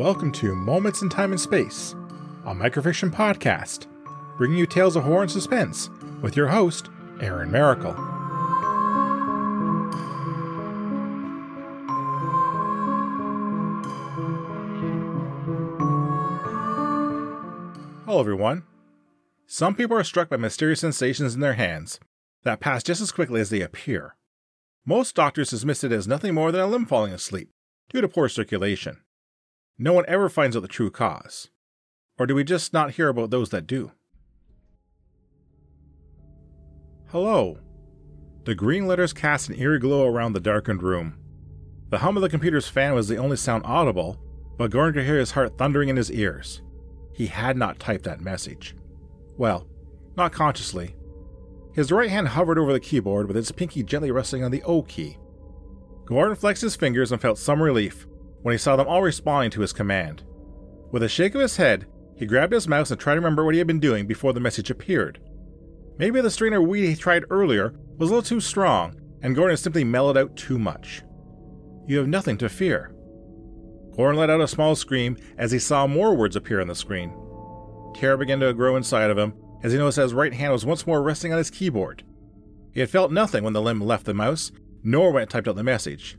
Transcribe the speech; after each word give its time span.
Welcome 0.00 0.32
to 0.32 0.54
Moments 0.54 1.02
in 1.02 1.10
Time 1.10 1.30
and 1.30 1.38
Space, 1.38 1.94
a 2.46 2.54
microfiction 2.54 3.10
podcast, 3.10 3.86
bringing 4.38 4.56
you 4.56 4.64
tales 4.64 4.96
of 4.96 5.04
horror 5.04 5.24
and 5.24 5.30
suspense 5.30 5.90
with 6.22 6.36
your 6.36 6.48
host, 6.48 6.88
Aaron 7.20 7.50
Maracle. 7.50 7.94
Hello, 18.06 18.20
everyone. 18.20 18.62
Some 19.46 19.74
people 19.74 19.98
are 19.98 20.02
struck 20.02 20.30
by 20.30 20.38
mysterious 20.38 20.80
sensations 20.80 21.34
in 21.34 21.42
their 21.42 21.52
hands 21.52 22.00
that 22.44 22.60
pass 22.60 22.82
just 22.82 23.02
as 23.02 23.12
quickly 23.12 23.42
as 23.42 23.50
they 23.50 23.60
appear. 23.60 24.16
Most 24.86 25.14
doctors 25.14 25.50
dismiss 25.50 25.84
it 25.84 25.92
as 25.92 26.08
nothing 26.08 26.32
more 26.32 26.50
than 26.50 26.62
a 26.62 26.66
limb 26.66 26.86
falling 26.86 27.12
asleep 27.12 27.50
due 27.90 28.00
to 28.00 28.08
poor 28.08 28.30
circulation. 28.30 29.02
No 29.82 29.94
one 29.94 30.04
ever 30.08 30.28
finds 30.28 30.54
out 30.54 30.60
the 30.60 30.68
true 30.68 30.90
cause. 30.90 31.48
Or 32.18 32.26
do 32.26 32.34
we 32.34 32.44
just 32.44 32.74
not 32.74 32.92
hear 32.92 33.08
about 33.08 33.30
those 33.30 33.48
that 33.48 33.66
do? 33.66 33.92
Hello. 37.06 37.56
The 38.44 38.54
green 38.54 38.86
letters 38.86 39.14
cast 39.14 39.48
an 39.48 39.58
eerie 39.58 39.78
glow 39.78 40.06
around 40.06 40.34
the 40.34 40.40
darkened 40.40 40.82
room. 40.82 41.16
The 41.88 41.96
hum 41.96 42.18
of 42.18 42.20
the 42.20 42.28
computer's 42.28 42.68
fan 42.68 42.92
was 42.92 43.08
the 43.08 43.16
only 43.16 43.38
sound 43.38 43.64
audible, 43.64 44.20
but 44.58 44.70
Gordon 44.70 44.92
could 44.92 45.06
hear 45.06 45.18
his 45.18 45.30
heart 45.30 45.56
thundering 45.56 45.88
in 45.88 45.96
his 45.96 46.12
ears. 46.12 46.60
He 47.14 47.28
had 47.28 47.56
not 47.56 47.78
typed 47.78 48.04
that 48.04 48.20
message. 48.20 48.76
Well, 49.38 49.66
not 50.14 50.30
consciously. 50.30 50.94
His 51.72 51.90
right 51.90 52.10
hand 52.10 52.28
hovered 52.28 52.58
over 52.58 52.74
the 52.74 52.80
keyboard 52.80 53.28
with 53.28 53.36
its 53.38 53.50
pinky 53.50 53.82
gently 53.82 54.10
resting 54.10 54.44
on 54.44 54.50
the 54.50 54.62
O 54.64 54.82
key. 54.82 55.16
Gordon 56.04 56.36
flexed 56.36 56.60
his 56.60 56.76
fingers 56.76 57.12
and 57.12 57.22
felt 57.22 57.38
some 57.38 57.62
relief 57.62 58.06
when 58.42 58.52
he 58.52 58.58
saw 58.58 58.76
them 58.76 58.86
all 58.86 59.02
responding 59.02 59.50
to 59.52 59.60
his 59.60 59.72
command. 59.72 60.22
With 60.92 61.02
a 61.02 61.08
shake 61.08 61.34
of 61.34 61.40
his 61.40 61.56
head, 61.56 61.86
he 62.16 62.26
grabbed 62.26 62.52
his 62.52 62.68
mouse 62.68 62.90
and 62.90 63.00
tried 63.00 63.14
to 63.14 63.20
remember 63.20 63.44
what 63.44 63.54
he 63.54 63.58
had 63.58 63.66
been 63.66 63.80
doing 63.80 64.06
before 64.06 64.32
the 64.32 64.40
message 64.40 64.70
appeared. 64.70 65.20
Maybe 65.98 66.20
the 66.20 66.30
strainer 66.30 66.60
weed 66.60 66.86
he 66.86 66.96
tried 66.96 67.24
earlier 67.30 67.74
was 67.98 68.10
a 68.10 68.14
little 68.14 68.22
too 68.22 68.40
strong, 68.40 68.98
and 69.22 69.34
Gordon 69.34 69.56
simply 69.56 69.84
mellowed 69.84 70.16
out 70.16 70.36
too 70.36 70.58
much. 70.58 71.02
You 71.86 71.98
have 71.98 72.08
nothing 72.08 72.38
to 72.38 72.48
fear. 72.48 72.94
Gordon 73.96 74.18
let 74.18 74.30
out 74.30 74.40
a 74.40 74.48
small 74.48 74.74
scream 74.76 75.16
as 75.36 75.52
he 75.52 75.58
saw 75.58 75.86
more 75.86 76.14
words 76.14 76.36
appear 76.36 76.60
on 76.60 76.68
the 76.68 76.74
screen. 76.74 77.12
Terror 77.94 78.16
began 78.16 78.40
to 78.40 78.54
grow 78.54 78.76
inside 78.76 79.10
of 79.10 79.18
him 79.18 79.34
as 79.62 79.72
he 79.72 79.78
noticed 79.78 79.96
that 79.96 80.02
his 80.02 80.14
right 80.14 80.32
hand 80.32 80.52
was 80.52 80.64
once 80.64 80.86
more 80.86 81.02
resting 81.02 81.32
on 81.32 81.38
his 81.38 81.50
keyboard. 81.50 82.02
He 82.72 82.80
had 82.80 82.90
felt 82.90 83.12
nothing 83.12 83.44
when 83.44 83.52
the 83.52 83.60
limb 83.60 83.80
left 83.80 84.06
the 84.06 84.14
mouse, 84.14 84.52
nor 84.82 85.10
when 85.10 85.22
it 85.22 85.30
typed 85.30 85.48
out 85.48 85.56
the 85.56 85.62
message. 85.62 86.16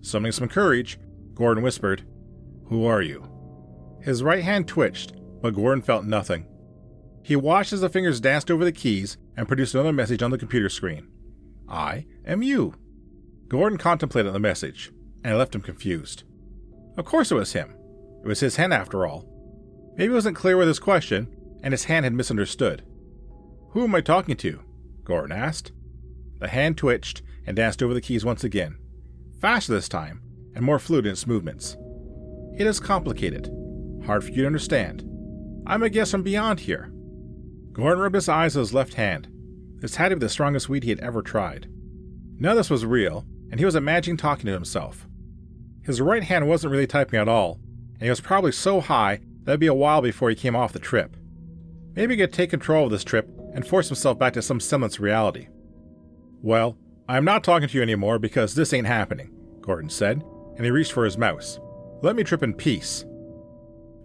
Summoning 0.00 0.32
some 0.32 0.48
courage, 0.48 0.98
Gordon 1.34 1.62
whispered, 1.62 2.04
Who 2.66 2.84
are 2.86 3.02
you? 3.02 3.28
His 4.00 4.22
right 4.22 4.44
hand 4.44 4.68
twitched, 4.68 5.14
but 5.42 5.54
Gordon 5.54 5.82
felt 5.82 6.04
nothing. 6.04 6.46
He 7.22 7.36
watched 7.36 7.72
as 7.72 7.80
the 7.80 7.88
fingers 7.88 8.20
danced 8.20 8.50
over 8.50 8.64
the 8.64 8.72
keys 8.72 9.16
and 9.36 9.48
produced 9.48 9.74
another 9.74 9.92
message 9.92 10.22
on 10.22 10.30
the 10.30 10.38
computer 10.38 10.68
screen. 10.68 11.08
I 11.68 12.06
am 12.26 12.42
you. 12.42 12.74
Gordon 13.48 13.78
contemplated 13.78 14.32
the 14.32 14.38
message, 14.38 14.92
and 15.22 15.32
it 15.32 15.36
left 15.36 15.54
him 15.54 15.62
confused. 15.62 16.24
Of 16.96 17.04
course 17.04 17.30
it 17.30 17.36
was 17.36 17.52
him. 17.52 17.74
It 18.22 18.28
was 18.28 18.40
his 18.40 18.56
hand 18.56 18.72
after 18.72 19.06
all. 19.06 19.26
Maybe 19.96 20.10
he 20.10 20.14
wasn't 20.14 20.36
clear 20.36 20.56
with 20.56 20.68
his 20.68 20.78
question, 20.78 21.34
and 21.62 21.72
his 21.72 21.84
hand 21.84 22.04
had 22.04 22.12
misunderstood. 22.12 22.84
Who 23.70 23.84
am 23.84 23.94
I 23.94 24.00
talking 24.02 24.36
to? 24.36 24.60
Gordon 25.02 25.32
asked. 25.32 25.72
The 26.40 26.48
hand 26.48 26.76
twitched 26.76 27.22
and 27.46 27.56
danced 27.56 27.82
over 27.82 27.94
the 27.94 28.00
keys 28.00 28.24
once 28.24 28.44
again, 28.44 28.78
faster 29.40 29.72
this 29.72 29.88
time, 29.88 30.22
and 30.54 30.64
more 30.64 30.78
fluid 30.78 31.06
in 31.06 31.12
its 31.12 31.26
movements. 31.26 31.76
It 32.56 32.66
is 32.66 32.80
complicated, 32.80 33.50
hard 34.06 34.24
for 34.24 34.30
you 34.30 34.42
to 34.42 34.46
understand. 34.46 35.04
I'm 35.66 35.82
a 35.82 35.90
guest 35.90 36.10
from 36.10 36.22
beyond 36.22 36.60
here. 36.60 36.92
Gordon 37.72 38.00
rubbed 38.00 38.14
his 38.14 38.28
eyes 38.28 38.54
with 38.54 38.66
his 38.66 38.74
left 38.74 38.94
hand. 38.94 39.28
This 39.76 39.96
had 39.96 40.10
to 40.10 40.16
be 40.16 40.20
the 40.20 40.28
strongest 40.28 40.68
weed 40.68 40.84
he 40.84 40.90
had 40.90 41.00
ever 41.00 41.22
tried. 41.22 41.68
Of 42.44 42.56
this 42.56 42.70
was 42.70 42.84
real, 42.84 43.24
and 43.50 43.58
he 43.58 43.64
was 43.64 43.74
imagining 43.74 44.16
talking 44.16 44.46
to 44.46 44.52
himself. 44.52 45.06
His 45.82 46.00
right 46.00 46.22
hand 46.22 46.48
wasn't 46.48 46.70
really 46.70 46.86
typing 46.86 47.18
at 47.18 47.28
all, 47.28 47.60
and 47.94 48.02
he 48.02 48.10
was 48.10 48.20
probably 48.20 48.52
so 48.52 48.80
high 48.80 49.20
that 49.44 49.52
it'd 49.52 49.60
be 49.60 49.66
a 49.66 49.74
while 49.74 50.02
before 50.02 50.30
he 50.30 50.36
came 50.36 50.56
off 50.56 50.72
the 50.72 50.78
trip. 50.78 51.16
Maybe 51.94 52.14
he 52.14 52.20
could 52.20 52.32
take 52.32 52.50
control 52.50 52.86
of 52.86 52.90
this 52.90 53.04
trip 53.04 53.28
and 53.54 53.66
force 53.66 53.88
himself 53.88 54.18
back 54.18 54.32
to 54.34 54.42
some 54.42 54.60
semblance 54.60 54.96
of 54.96 55.02
reality. 55.02 55.48
Well, 56.42 56.76
I'm 57.08 57.24
not 57.24 57.44
talking 57.44 57.68
to 57.68 57.76
you 57.76 57.82
anymore 57.82 58.18
because 58.18 58.54
this 58.54 58.72
ain't 58.72 58.86
happening, 58.86 59.30
Gordon 59.60 59.90
said, 59.90 60.22
and 60.56 60.64
he 60.64 60.70
reached 60.70 60.92
for 60.92 61.04
his 61.04 61.18
mouse. 61.18 61.58
Let 62.02 62.16
me 62.16 62.24
trip 62.24 62.42
in 62.42 62.54
peace. 62.54 63.04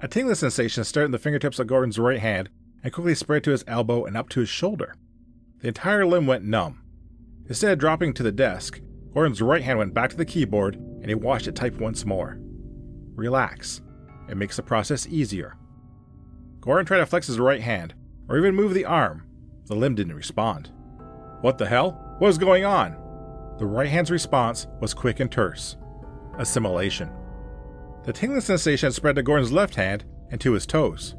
A 0.00 0.08
tingling 0.08 0.36
sensation 0.36 0.84
started 0.84 1.06
in 1.06 1.12
the 1.12 1.18
fingertips 1.18 1.58
of 1.58 1.66
Gordon's 1.66 1.98
right 1.98 2.20
hand 2.20 2.48
and 2.82 2.92
quickly 2.92 3.14
spread 3.14 3.42
to 3.44 3.50
his 3.50 3.64
elbow 3.66 4.04
and 4.04 4.16
up 4.16 4.28
to 4.30 4.40
his 4.40 4.48
shoulder. 4.48 4.94
The 5.60 5.68
entire 5.68 6.06
limb 6.06 6.26
went 6.26 6.44
numb. 6.44 6.82
Instead 7.48 7.72
of 7.72 7.78
dropping 7.78 8.14
to 8.14 8.22
the 8.22 8.30
desk, 8.30 8.80
Gordon's 9.12 9.42
right 9.42 9.62
hand 9.62 9.78
went 9.78 9.94
back 9.94 10.10
to 10.10 10.16
the 10.16 10.24
keyboard 10.24 10.76
and 10.76 11.06
he 11.06 11.14
watched 11.14 11.48
it 11.48 11.56
type 11.56 11.74
once 11.80 12.04
more. 12.04 12.38
Relax. 13.14 13.80
It 14.28 14.36
makes 14.36 14.56
the 14.56 14.62
process 14.62 15.06
easier. 15.08 15.56
Gordon 16.60 16.86
tried 16.86 16.98
to 16.98 17.06
flex 17.06 17.26
his 17.26 17.40
right 17.40 17.60
hand, 17.62 17.94
or 18.28 18.36
even 18.36 18.54
move 18.54 18.74
the 18.74 18.84
arm. 18.84 19.24
The 19.66 19.74
limb 19.74 19.94
didn't 19.94 20.14
respond. 20.14 20.70
What 21.40 21.58
the 21.58 21.66
hell? 21.66 21.92
What 22.18 22.26
was 22.28 22.38
going 22.38 22.64
on? 22.64 22.92
The 23.58 23.66
right 23.66 23.88
hand's 23.88 24.10
response 24.10 24.66
was 24.80 24.94
quick 24.94 25.18
and 25.18 25.32
terse 25.32 25.76
assimilation. 26.38 27.10
The 28.04 28.12
tingling 28.12 28.40
sensation 28.40 28.92
spread 28.92 29.16
to 29.16 29.22
Gordon's 29.22 29.52
left 29.52 29.74
hand 29.74 30.04
and 30.30 30.40
to 30.40 30.52
his 30.52 30.66
toes. 30.66 31.14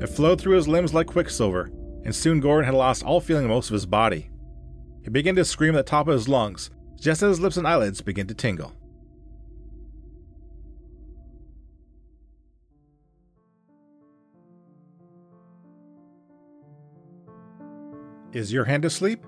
It 0.00 0.08
flowed 0.08 0.40
through 0.40 0.56
his 0.56 0.68
limbs 0.68 0.92
like 0.92 1.06
quicksilver, 1.06 1.70
and 2.04 2.14
soon 2.14 2.40
Gordon 2.40 2.64
had 2.64 2.74
lost 2.74 3.04
all 3.04 3.20
feeling 3.20 3.44
of 3.44 3.50
most 3.50 3.70
of 3.70 3.74
his 3.74 3.86
body. 3.86 4.30
He 5.02 5.10
began 5.10 5.34
to 5.36 5.44
scream 5.44 5.74
at 5.74 5.86
the 5.86 5.90
top 5.90 6.08
of 6.08 6.14
his 6.14 6.28
lungs, 6.28 6.70
just 6.98 7.22
as 7.22 7.30
his 7.30 7.40
lips 7.40 7.56
and 7.56 7.66
eyelids 7.66 8.00
began 8.00 8.26
to 8.26 8.34
tingle. 8.34 8.72
Is 18.32 18.52
your 18.52 18.64
hand 18.64 18.84
asleep? 18.84 19.24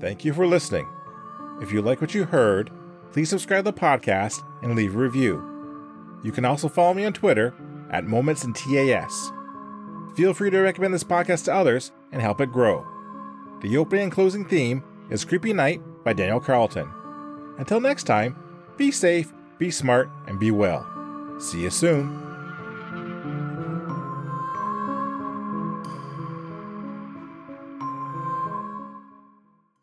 Thank 0.00 0.24
you 0.24 0.32
for 0.32 0.46
listening. 0.46 0.88
If 1.60 1.72
you 1.72 1.82
like 1.82 2.00
what 2.00 2.14
you 2.14 2.24
heard, 2.24 2.70
please 3.12 3.28
subscribe 3.28 3.64
to 3.64 3.70
the 3.70 3.78
podcast 3.78 4.42
and 4.62 4.74
leave 4.74 4.94
a 4.94 4.98
review. 4.98 5.42
You 6.22 6.32
can 6.32 6.44
also 6.44 6.68
follow 6.68 6.94
me 6.94 7.04
on 7.04 7.12
Twitter 7.12 7.54
at 7.90 8.04
Moments 8.04 8.44
in 8.44 8.52
TAS. 8.52 9.32
Feel 10.16 10.34
free 10.34 10.50
to 10.50 10.58
recommend 10.58 10.92
this 10.92 11.04
podcast 11.04 11.44
to 11.44 11.54
others 11.54 11.92
and 12.12 12.20
help 12.20 12.40
it 12.40 12.52
grow. 12.52 12.86
The 13.60 13.76
opening 13.76 14.04
and 14.04 14.12
closing 14.12 14.44
theme 14.44 14.82
is 15.10 15.24
Creepy 15.24 15.52
Night 15.52 15.80
by 16.04 16.12
Daniel 16.12 16.40
Carlton. 16.40 16.92
Until 17.58 17.80
next 17.80 18.04
time, 18.04 18.36
be 18.76 18.90
safe, 18.90 19.32
be 19.58 19.70
smart, 19.70 20.10
and 20.26 20.38
be 20.38 20.50
well. 20.50 20.86
See 21.38 21.62
you 21.62 21.70
soon. 21.70 22.27